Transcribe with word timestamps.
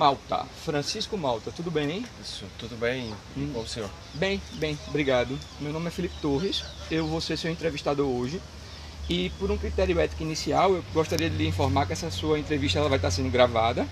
Malta. 0.00 0.46
Francisco 0.64 1.18
Malta, 1.18 1.52
tudo 1.52 1.70
bem? 1.70 2.06
Isso, 2.22 2.46
tudo 2.58 2.74
bem 2.74 3.12
hum. 3.36 3.52
o 3.54 3.66
senhor? 3.66 3.90
Bem, 4.14 4.40
bem, 4.54 4.78
obrigado. 4.88 5.38
Meu 5.60 5.74
nome 5.74 5.88
é 5.88 5.90
Felipe 5.90 6.14
Torres, 6.22 6.64
eu 6.90 7.06
vou 7.06 7.20
ser 7.20 7.36
seu 7.36 7.50
entrevistador 7.50 8.08
hoje. 8.08 8.40
E 9.10 9.28
por 9.38 9.50
um 9.50 9.58
critério 9.58 10.00
ético 10.00 10.22
inicial, 10.22 10.72
eu 10.72 10.82
gostaria 10.94 11.28
de 11.28 11.36
lhe 11.36 11.46
informar 11.46 11.84
que 11.84 11.92
essa 11.92 12.10
sua 12.10 12.38
entrevista 12.38 12.78
ela 12.78 12.88
vai 12.88 12.96
estar 12.96 13.10
sendo 13.10 13.30
gravada. 13.30 13.86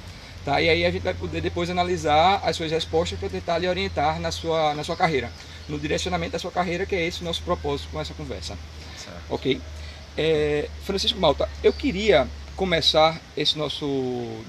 Tá? 0.46 0.62
E 0.62 0.70
aí 0.70 0.86
a 0.86 0.90
gente 0.90 1.02
vai 1.02 1.12
poder 1.12 1.42
depois 1.42 1.68
analisar 1.68 2.40
as 2.42 2.56
suas 2.56 2.70
respostas 2.70 3.18
para 3.18 3.28
tentar 3.28 3.58
lhe 3.58 3.68
orientar 3.68 4.18
na 4.18 4.32
sua, 4.32 4.74
na 4.74 4.82
sua 4.82 4.96
carreira, 4.96 5.30
no 5.68 5.78
direcionamento 5.78 6.32
da 6.32 6.38
sua 6.38 6.50
carreira, 6.50 6.86
que 6.86 6.94
é 6.94 7.06
esse 7.06 7.20
o 7.20 7.24
nosso 7.24 7.42
propósito 7.42 7.90
com 7.92 8.00
essa 8.00 8.14
conversa. 8.14 8.56
Certo. 8.96 9.20
Ok? 9.28 9.60
É, 10.16 10.70
Francisco 10.84 11.20
Malta, 11.20 11.46
eu 11.62 11.74
queria 11.74 12.26
começar 12.58 13.20
esse 13.36 13.56
nosso 13.56 13.86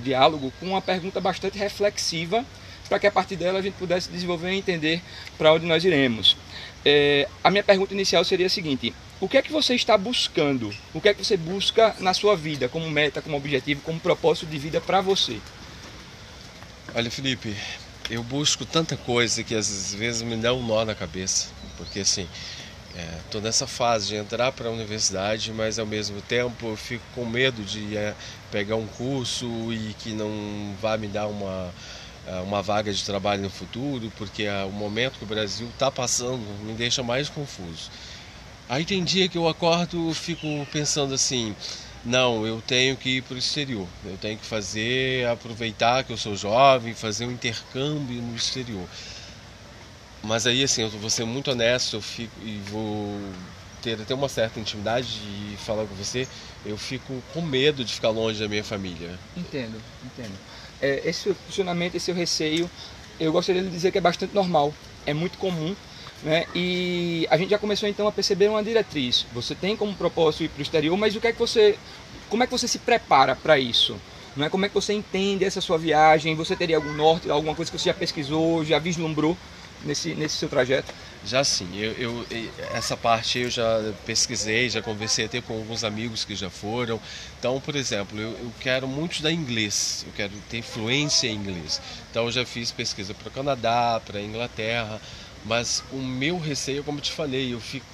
diálogo 0.04 0.52
com 0.60 0.66
uma 0.66 0.82
pergunta 0.82 1.22
bastante 1.22 1.60
reflexiva, 1.60 2.44
para 2.90 2.98
que 2.98 3.06
a 3.06 3.12
partir 3.12 3.36
dela 3.36 3.60
a 3.60 3.62
gente 3.62 3.76
pudesse 3.76 4.10
desenvolver 4.10 4.52
e 4.52 4.58
entender 4.58 5.00
para 5.38 5.54
onde 5.54 5.68
nós 5.68 5.86
iremos. 5.86 6.36
É, 6.84 7.28
a 7.44 7.52
minha 7.52 7.64
pergunta 7.64 7.94
inicial 7.94 8.26
seria 8.26 8.48
a 8.48 8.50
seguinte: 8.50 8.96
o 9.22 9.30
que 9.30 9.38
é 9.38 9.44
que 9.44 9.52
você 9.52 9.76
está 9.76 9.96
buscando? 9.96 10.74
O 10.92 11.00
que 11.00 11.10
é 11.10 11.14
que 11.14 11.24
você 11.24 11.38
busca 11.38 11.96
na 12.00 12.12
sua 12.16 12.36
vida, 12.36 12.68
como 12.68 12.90
meta, 12.90 13.22
como 13.22 13.38
objetivo, 13.38 13.82
como 13.82 14.00
propósito 14.00 14.48
de 14.48 14.58
vida 14.58 14.82
para 14.82 15.02
você? 15.02 15.38
Olha, 16.96 17.12
Felipe, 17.12 17.56
eu 18.10 18.24
busco 18.24 18.66
tanta 18.66 18.98
coisa 18.98 19.44
que 19.44 19.54
às 19.54 19.94
vezes 19.94 20.24
me 20.24 20.36
dá 20.36 20.52
um 20.52 20.66
nó 20.66 20.84
na 20.84 20.96
cabeça, 20.96 21.50
porque 21.78 22.00
assim, 22.00 22.28
É, 22.96 23.40
nessa 23.40 23.68
fase 23.68 24.08
de 24.08 24.16
entrar 24.16 24.52
para 24.52 24.68
a 24.68 24.72
universidade, 24.72 25.52
mas 25.54 25.78
ao 25.78 25.86
mesmo 25.86 26.22
tempo 26.22 26.68
eu 26.68 26.76
fico 26.76 27.04
com 27.14 27.24
medo 27.24 27.64
de 27.64 27.96
é, 27.96 28.16
pegar 28.52 28.76
um 28.76 28.88
curso 28.88 29.46
e 29.72 29.94
que 29.94 30.12
não 30.12 30.76
vá 30.82 30.98
me 30.98 31.08
dar 31.08 31.28
uma, 31.28 31.74
é, 32.26 32.40
uma 32.42 32.62
vaga 32.62 32.92
de 32.92 33.04
trabalho 33.04 33.44
no 33.44 33.50
futuro, 33.50 34.12
porque 34.18 34.44
é, 34.44 34.64
o 34.64 34.72
momento 34.72 35.20
que 35.20 35.24
o 35.24 35.28
Brasil 35.28 35.68
está 35.70 35.92
passando 35.92 36.40
me 36.64 36.74
deixa 36.74 37.04
mais 37.04 37.30
confuso. 37.30 37.92
Aí 38.68 38.86
tem 38.86 39.04
dia 39.04 39.30
que 39.30 39.38
eu 39.38 39.48
acordo 39.48 40.14
fico 40.14 40.48
pensando 40.72 41.14
assim, 41.14 41.56
não, 42.04 42.46
eu 42.46 42.62
tenho 42.62 42.96
que 42.96 43.18
ir 43.18 43.24
para 43.24 43.36
o 43.36 43.38
exterior, 43.38 43.88
eu 44.06 44.18
tenho 44.18 44.38
que 44.38 44.46
fazer, 44.46 45.28
aproveitar 45.28 46.04
que 46.04 46.12
eu 46.12 46.18
sou 46.18 46.36
jovem, 46.36 46.94
fazer 46.94 47.26
um 47.26 47.32
intercâmbio 47.32 48.22
no 48.22 48.36
exterior. 48.36 48.88
Mas 50.24 50.46
aí, 50.46 50.64
assim, 50.64 50.82
eu 50.82 50.90
vou 50.90 51.10
ser 51.10 51.26
muito 51.26 51.52
honesto 51.52 51.96
eu 51.96 52.02
fico, 52.02 52.34
e 52.42 52.62
vou 52.70 53.18
ter 53.82 54.00
até 54.00 54.14
uma 54.14 54.28
certa 54.28 54.60
intimidade 54.60 55.08
de 55.08 55.58
falar 55.58 55.86
com 55.86 55.96
você. 55.96 56.28
Eu 56.66 56.78
fico 56.78 57.22
com 57.34 57.42
medo 57.42 57.84
de 57.86 57.94
ficar 57.94 58.10
longe 58.10 58.40
da 58.40 58.48
minha 58.48 58.64
família. 58.64 59.18
Entendo, 59.36 59.82
entendo. 60.06 60.34
É, 60.82 61.02
esse 61.08 61.34
funcionamento, 61.34 61.96
esse 61.98 62.12
receio, 62.12 62.70
eu 63.20 63.32
gostaria 63.32 63.62
de 63.62 63.70
dizer 63.70 63.92
que 63.92 63.98
é 63.98 64.02
bastante 64.02 64.34
normal, 64.34 64.74
é 65.06 65.14
muito 65.14 65.38
comum. 65.38 65.76
Né? 66.22 66.46
E 66.54 67.26
a 67.30 67.38
gente 67.38 67.50
já 67.50 67.58
começou 67.58 67.88
então 67.88 68.06
a 68.06 68.12
perceber 68.12 68.50
uma 68.50 68.62
diretriz. 68.62 69.26
Você 69.34 69.56
tem 69.56 69.78
como 69.78 69.96
propósito 69.96 70.44
ir 70.44 70.50
para 70.50 70.60
o 70.60 70.62
exterior, 70.62 70.98
mas 70.98 71.16
o 71.16 71.22
que 71.22 71.28
é 71.28 71.32
que 71.32 71.40
você, 71.40 71.78
como 72.30 72.44
é 72.44 72.46
que 72.46 72.52
você 72.52 72.68
se 72.68 72.80
prepara 72.80 73.38
para 73.38 73.58
isso? 73.58 73.96
Não 74.36 74.46
é 74.46 74.50
como 74.50 74.66
é 74.66 74.70
que 74.70 74.76
você 74.76 74.94
entende 74.94 75.46
essa 75.46 75.62
sua 75.62 75.78
viagem? 75.78 76.36
Você 76.36 76.58
teria 76.58 76.76
algum 76.76 76.94
norte, 76.94 77.30
alguma 77.30 77.56
coisa 77.56 77.72
que 77.72 77.78
você 77.78 77.90
já 77.90 77.94
pesquisou, 77.94 78.66
já 78.66 78.80
vislumbrou 78.80 79.38
nesse, 79.84 80.14
nesse 80.16 80.38
seu 80.38 80.50
trajeto? 80.50 80.94
Já 81.26 81.44
sim, 81.44 81.68
eu, 81.76 81.92
eu, 81.94 82.26
essa 82.74 82.96
parte 82.96 83.40
eu 83.40 83.50
já 83.50 83.94
pesquisei, 84.06 84.70
já 84.70 84.82
conversei 84.82 85.26
até 85.26 85.42
com 85.42 85.54
alguns 85.54 85.84
amigos 85.84 86.24
que 86.24 86.34
já 86.34 86.50
foram. 86.50 87.00
Então, 87.38 87.60
por 87.60 87.76
exemplo, 87.76 88.20
eu, 88.20 88.32
eu 88.32 88.54
quero 88.60 88.88
muito 88.88 89.14
estudar 89.14 89.32
inglês, 89.32 90.06
eu 90.08 90.14
quero 90.14 90.34
ter 90.50 90.62
fluência 90.62 91.28
em 91.28 91.36
inglês. 91.36 91.82
Então, 92.10 92.26
eu 92.26 92.32
já 92.32 92.46
fiz 92.46 92.72
pesquisa 92.72 93.14
para 93.14 93.28
o 93.28 93.32
Canadá, 93.32 94.02
para 94.06 94.20
a 94.20 94.22
Inglaterra, 94.22 95.02
mas 95.46 95.84
o 95.92 95.98
meu 95.98 96.40
receio, 96.40 96.84
como 96.84 97.02
te 97.02 97.12
falei, 97.12 97.54
eu 97.54 97.60
fico 97.60 97.86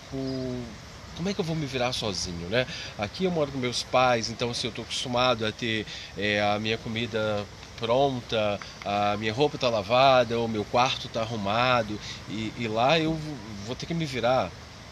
como 1.15 1.29
é 1.29 1.33
que 1.33 1.39
eu 1.39 1.45
vou 1.45 1.55
me 1.55 1.65
virar 1.65 1.93
sozinho, 1.93 2.49
né? 2.49 2.67
Aqui 2.97 3.23
eu 3.23 3.31
moro 3.31 3.51
com 3.51 3.57
meus 3.57 3.83
pais, 3.83 4.29
então 4.29 4.49
assim, 4.51 4.67
eu 4.67 4.69
estou 4.69 4.83
acostumado 4.83 5.45
a 5.45 5.51
ter 5.51 5.85
é, 6.17 6.41
a 6.41 6.59
minha 6.59 6.77
comida 6.77 7.45
pronta, 7.79 8.59
a 8.83 9.17
minha 9.17 9.33
roupa 9.33 9.55
está 9.55 9.69
lavada, 9.69 10.39
o 10.39 10.47
meu 10.47 10.65
quarto 10.65 11.07
está 11.07 11.21
arrumado 11.21 11.99
e, 12.29 12.51
e, 12.57 12.67
lá 12.67 12.99
eu 12.99 13.17
vou 13.65 13.75
ter 13.75 13.85
que 13.85 13.93
me 13.93 14.05
virar. 14.05 14.51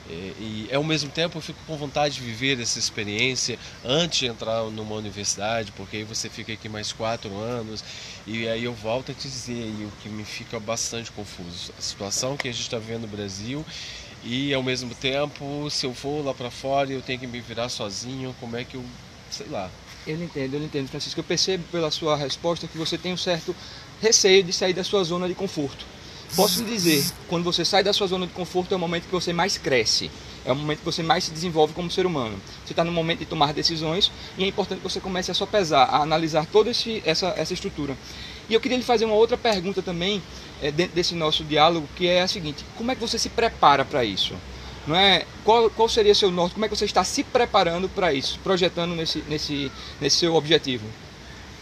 E, 0.09 0.67
e 0.69 0.75
ao 0.75 0.83
mesmo 0.83 1.09
tempo 1.09 1.37
eu 1.37 1.41
fico 1.41 1.59
com 1.65 1.77
vontade 1.77 2.15
de 2.15 2.21
viver 2.21 2.59
essa 2.59 2.77
experiência 2.77 3.57
antes 3.85 4.19
de 4.19 4.27
entrar 4.27 4.63
numa 4.65 4.95
universidade, 4.95 5.71
porque 5.71 5.97
aí 5.97 6.03
você 6.03 6.29
fica 6.29 6.51
aqui 6.51 6.67
mais 6.67 6.91
quatro 6.91 7.33
anos 7.37 7.83
e 8.27 8.47
aí 8.47 8.65
eu 8.65 8.73
volto 8.73 9.11
a 9.11 9.15
te 9.15 9.29
dizer 9.29 9.73
o 9.85 9.91
que 10.01 10.09
me 10.09 10.25
fica 10.25 10.59
bastante 10.59 11.09
confuso 11.11 11.73
a 11.77 11.81
situação 11.81 12.35
que 12.35 12.49
a 12.49 12.51
gente 12.51 12.63
está 12.63 12.77
vendo 12.77 13.03
no 13.03 13.07
Brasil 13.07 13.65
e 14.23 14.53
ao 14.53 14.61
mesmo 14.61 14.93
tempo 14.93 15.69
se 15.69 15.85
eu 15.85 15.93
for 15.93 16.23
lá 16.23 16.33
para 16.33 16.51
fora 16.51 16.91
eu 16.91 17.01
tenho 17.01 17.19
que 17.19 17.27
me 17.27 17.39
virar 17.39 17.69
sozinho, 17.69 18.35
como 18.41 18.57
é 18.57 18.65
que 18.65 18.75
eu 18.75 18.83
sei 19.31 19.47
lá, 19.47 19.69
eu 20.05 20.21
entendo, 20.21 20.55
eu 20.55 20.63
entendo, 20.63 20.87
Francisco. 20.87 21.19
Eu 21.19 21.23
percebo 21.23 21.63
pela 21.71 21.89
sua 21.91 22.15
resposta 22.15 22.67
que 22.67 22.77
você 22.77 22.97
tem 22.97 23.13
um 23.13 23.17
certo 23.17 23.55
receio 24.01 24.43
de 24.43 24.51
sair 24.51 24.73
da 24.73 24.83
sua 24.83 25.03
zona 25.03 25.27
de 25.27 25.33
conforto. 25.33 25.85
Posso 26.35 26.63
lhe 26.63 26.71
dizer, 26.71 27.05
quando 27.27 27.43
você 27.43 27.63
sai 27.63 27.83
da 27.83 27.93
sua 27.93 28.07
zona 28.07 28.25
de 28.25 28.33
conforto 28.33 28.73
é 28.73 28.75
o 28.75 28.79
momento 28.79 29.05
que 29.05 29.11
você 29.11 29.31
mais 29.31 29.57
cresce, 29.57 30.09
é 30.43 30.51
o 30.51 30.55
momento 30.55 30.79
que 30.79 30.85
você 30.85 31.03
mais 31.03 31.25
se 31.25 31.31
desenvolve 31.31 31.73
como 31.73 31.91
ser 31.91 32.07
humano. 32.07 32.39
Você 32.65 32.73
está 32.73 32.83
no 32.83 32.91
momento 32.91 33.19
de 33.19 33.25
tomar 33.25 33.53
decisões 33.53 34.11
e 34.37 34.43
é 34.43 34.47
importante 34.47 34.79
que 34.79 34.89
você 34.89 34.99
comece 34.99 35.29
a 35.29 35.33
só 35.33 35.45
pesar, 35.45 35.83
a 35.83 36.01
analisar 36.01 36.47
toda 36.47 36.71
esse, 36.71 37.03
essa, 37.05 37.27
essa 37.37 37.53
estrutura. 37.53 37.95
E 38.49 38.53
eu 38.53 38.59
queria 38.59 38.77
lhe 38.77 38.83
fazer 38.83 39.05
uma 39.05 39.13
outra 39.13 39.37
pergunta 39.37 39.81
também, 39.81 40.23
é, 40.61 40.71
dentro 40.71 40.95
desse 40.95 41.13
nosso 41.13 41.43
diálogo, 41.43 41.87
que 41.95 42.07
é 42.07 42.23
a 42.23 42.27
seguinte: 42.27 42.65
como 42.75 42.91
é 42.91 42.95
que 42.95 43.01
você 43.01 43.19
se 43.19 43.29
prepara 43.29 43.85
para 43.85 44.03
isso? 44.03 44.33
Não 44.87 44.95
é? 44.95 45.25
Qual, 45.43 45.69
qual 45.69 45.87
seria 45.87 46.13
seu 46.13 46.31
norte? 46.31 46.53
Como 46.53 46.65
é 46.65 46.69
que 46.69 46.75
você 46.75 46.85
está 46.85 47.03
se 47.03 47.23
preparando 47.23 47.87
para 47.89 48.13
isso, 48.13 48.39
projetando 48.43 48.95
nesse, 48.95 49.19
nesse, 49.29 49.71
nesse 49.99 50.17
seu 50.17 50.35
objetivo? 50.35 50.85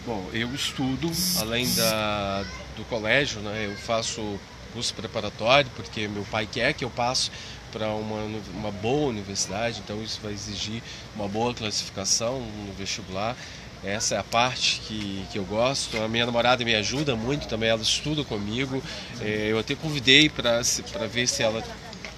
Bom, 0.06 0.28
eu 0.34 0.54
estudo 0.54 1.12
além 1.40 1.72
da, 1.76 2.44
do 2.76 2.84
colégio, 2.86 3.40
né? 3.42 3.68
Eu 3.68 3.76
faço 3.78 4.40
curso 4.74 4.94
preparatório 4.94 5.70
porque 5.76 6.08
meu 6.08 6.24
pai 6.24 6.48
quer 6.52 6.74
que 6.74 6.84
eu 6.84 6.90
passe 6.90 7.30
para 7.72 7.88
uma, 7.90 8.42
uma 8.54 8.72
boa 8.72 9.10
universidade, 9.10 9.82
então 9.84 10.02
isso 10.04 10.20
vai 10.22 10.34
exigir 10.34 10.82
uma 11.16 11.28
boa 11.28 11.54
classificação 11.54 12.42
no 12.66 12.74
vestibular. 12.74 13.36
Essa 13.84 14.16
é 14.16 14.18
a 14.20 14.24
parte 14.24 14.82
que, 14.88 15.26
que 15.32 15.40
eu 15.40 15.46
gosto. 15.46 16.00
A 16.02 16.08
minha 16.08 16.26
namorada 16.26 16.64
me 16.64 16.76
ajuda 16.76 17.16
muito 17.16 17.48
também, 17.48 17.70
ela 17.70 17.82
estuda 17.82 18.24
comigo. 18.24 18.82
É, 19.20 19.48
eu 19.52 19.58
até 19.58 19.74
convidei 19.74 20.30
para 20.30 20.62
ver 21.08 21.28
se 21.28 21.42
ela 21.42 21.64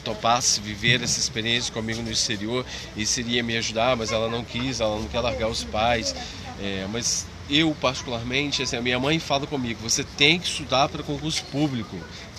topasse 0.03 0.59
viver 0.61 1.01
essa 1.01 1.19
experiência 1.19 1.73
comigo 1.73 2.01
no 2.01 2.11
exterior 2.11 2.65
e 2.95 3.05
seria 3.05 3.41
me 3.41 3.55
ajudar, 3.57 3.95
mas 3.95 4.11
ela 4.11 4.29
não 4.29 4.43
quis, 4.43 4.79
ela 4.79 4.99
não 4.99 5.07
quer 5.07 5.19
largar 5.19 5.47
os 5.47 5.63
pais. 5.63 6.15
É, 6.59 6.85
mas 6.91 7.25
eu, 7.49 7.75
particularmente, 7.79 8.61
assim, 8.61 8.77
a 8.77 8.81
minha 8.81 8.99
mãe 8.99 9.19
fala 9.19 9.45
comigo: 9.47 9.79
você 9.81 10.03
tem 10.03 10.39
que 10.39 10.47
estudar 10.47 10.89
para 10.89 11.03
concurso 11.03 11.43
público, 11.45 11.97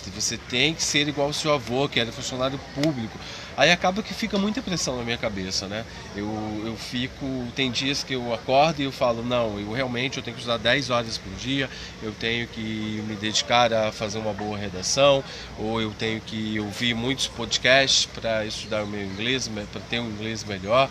você 0.09 0.37
tem 0.37 0.73
que 0.73 0.83
ser 0.83 1.07
igual 1.07 1.27
ao 1.27 1.33
seu 1.33 1.53
avô, 1.53 1.87
que 1.87 1.99
era 1.99 2.11
funcionário 2.11 2.59
público. 2.73 3.17
Aí 3.57 3.71
acaba 3.71 4.03
que 4.03 4.13
fica 4.13 4.37
muita 4.37 4.61
pressão 4.61 4.97
na 4.97 5.03
minha 5.03 5.17
cabeça, 5.17 5.67
né? 5.67 5.85
Eu, 6.15 6.27
eu 6.65 6.75
fico, 6.75 7.25
tem 7.55 7.71
dias 7.71 8.03
que 8.03 8.13
eu 8.13 8.33
acordo 8.33 8.81
e 8.81 8.85
eu 8.85 8.91
falo, 8.91 9.23
não, 9.23 9.57
eu 9.57 9.71
realmente 9.71 10.17
eu 10.17 10.23
tenho 10.23 10.35
que 10.35 10.41
estudar 10.41 10.57
10 10.57 10.89
horas 10.89 11.17
por 11.17 11.33
dia, 11.35 11.69
eu 12.03 12.11
tenho 12.11 12.47
que 12.47 13.01
me 13.07 13.15
dedicar 13.15 13.73
a 13.73 13.91
fazer 13.91 14.17
uma 14.17 14.33
boa 14.33 14.57
redação, 14.57 15.23
ou 15.57 15.81
eu 15.81 15.91
tenho 15.91 16.19
que 16.19 16.59
ouvir 16.59 16.93
muitos 16.93 17.27
podcasts 17.27 18.05
para 18.05 18.45
estudar 18.45 18.83
o 18.83 18.87
meu 18.87 19.01
inglês, 19.01 19.49
para 19.71 19.81
ter 19.81 19.99
um 19.99 20.09
inglês 20.09 20.43
melhor. 20.43 20.89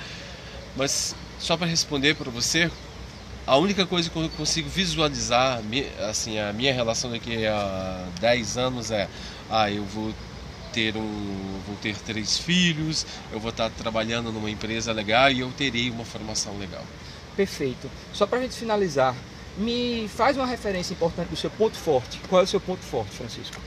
Mas 0.74 1.14
só 1.38 1.56
para 1.56 1.66
responder 1.66 2.14
para 2.14 2.30
você, 2.30 2.70
a 3.46 3.56
única 3.56 3.84
coisa 3.86 4.08
que 4.08 4.16
eu 4.16 4.28
consigo 4.30 4.68
visualizar, 4.68 5.60
assim, 6.08 6.38
a 6.38 6.52
minha 6.52 6.72
relação 6.72 7.10
daqui 7.10 7.46
a 7.46 8.06
10 8.20 8.56
anos 8.56 8.90
é, 8.90 9.08
ah, 9.50 9.70
eu 9.70 9.84
vou 9.84 10.14
ter 10.72 10.96
um, 10.96 11.60
vou 11.66 11.76
ter 11.76 11.96
três 11.96 12.38
filhos, 12.38 13.06
eu 13.32 13.38
vou 13.38 13.50
estar 13.50 13.70
trabalhando 13.70 14.32
numa 14.32 14.50
empresa 14.50 14.92
legal 14.92 15.30
e 15.30 15.40
eu 15.40 15.52
terei 15.52 15.90
uma 15.90 16.04
formação 16.04 16.58
legal. 16.58 16.84
Perfeito. 17.36 17.90
Só 18.12 18.26
para 18.26 18.38
a 18.38 18.42
gente 18.42 18.56
finalizar, 18.56 19.14
me 19.56 20.08
faz 20.08 20.36
uma 20.36 20.46
referência 20.46 20.94
importante 20.94 21.28
do 21.28 21.36
seu 21.36 21.50
ponto 21.50 21.76
forte. 21.76 22.18
Qual 22.28 22.40
é 22.40 22.44
o 22.44 22.46
seu 22.46 22.60
ponto 22.60 22.82
forte, 22.82 23.12
Francisco? 23.12 23.60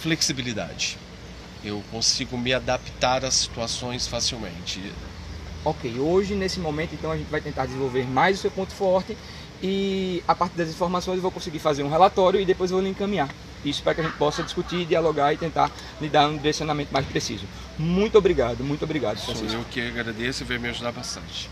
Flexibilidade. 0.00 0.98
Eu 1.64 1.82
consigo 1.90 2.38
me 2.38 2.52
adaptar 2.52 3.24
às 3.24 3.34
situações 3.34 4.06
facilmente. 4.06 4.80
Ok, 5.66 5.98
hoje 5.98 6.36
nesse 6.36 6.60
momento 6.60 6.94
então 6.94 7.10
a 7.10 7.16
gente 7.16 7.28
vai 7.28 7.40
tentar 7.40 7.66
desenvolver 7.66 8.06
mais 8.06 8.38
o 8.38 8.40
seu 8.40 8.52
ponto 8.52 8.72
forte 8.72 9.18
e 9.60 10.22
a 10.28 10.32
partir 10.32 10.56
das 10.56 10.68
informações 10.68 11.16
eu 11.16 11.22
vou 11.22 11.32
conseguir 11.32 11.58
fazer 11.58 11.82
um 11.82 11.88
relatório 11.88 12.40
e 12.40 12.44
depois 12.44 12.70
eu 12.70 12.76
vou 12.76 12.84
lhe 12.84 12.90
encaminhar. 12.90 13.28
Isso 13.64 13.82
para 13.82 13.92
que 13.92 14.00
a 14.00 14.04
gente 14.04 14.16
possa 14.16 14.44
discutir, 14.44 14.86
dialogar 14.86 15.32
e 15.32 15.36
tentar 15.36 15.72
lhe 16.00 16.08
dar 16.08 16.28
um 16.28 16.36
direcionamento 16.36 16.92
mais 16.92 17.04
preciso. 17.04 17.46
Muito 17.76 18.16
obrigado, 18.16 18.62
muito 18.62 18.84
obrigado, 18.84 19.18
Francisco. 19.18 19.50
Sou 19.50 19.58
eu 19.58 19.64
que 19.68 19.80
agradeço 19.80 20.44
e 20.44 20.46
veio 20.46 20.60
me 20.60 20.68
ajudar 20.68 20.92
bastante. 20.92 21.50